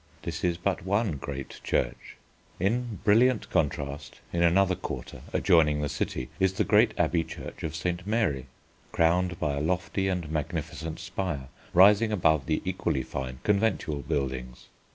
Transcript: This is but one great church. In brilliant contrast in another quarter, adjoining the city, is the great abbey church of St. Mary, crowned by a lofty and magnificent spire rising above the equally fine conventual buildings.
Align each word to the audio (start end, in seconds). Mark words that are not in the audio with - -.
This 0.23 0.43
is 0.43 0.57
but 0.57 0.83
one 0.83 1.11
great 1.17 1.61
church. 1.63 2.17
In 2.59 3.01
brilliant 3.03 3.51
contrast 3.51 4.19
in 4.33 4.41
another 4.41 4.73
quarter, 4.73 5.21
adjoining 5.31 5.81
the 5.81 5.89
city, 5.89 6.29
is 6.39 6.53
the 6.53 6.63
great 6.63 6.95
abbey 6.97 7.23
church 7.23 7.61
of 7.61 7.75
St. 7.75 8.07
Mary, 8.07 8.47
crowned 8.91 9.39
by 9.39 9.53
a 9.53 9.61
lofty 9.61 10.07
and 10.07 10.27
magnificent 10.31 10.99
spire 10.99 11.49
rising 11.71 12.11
above 12.11 12.47
the 12.47 12.63
equally 12.65 13.03
fine 13.03 13.41
conventual 13.43 13.99
buildings. 14.01 14.69